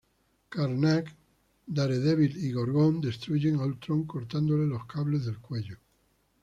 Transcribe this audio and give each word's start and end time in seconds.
Karnak, 0.49 1.11
Daredevil 1.67 2.35
y 2.37 2.51
Gorgon 2.53 3.01
destruyen 3.03 3.57
a 3.59 3.65
Ultron 3.67 4.05
cortándole 4.07 4.65
los 4.65 4.87
cables 4.87 5.25
del 5.25 5.37
cuello. 5.37 5.77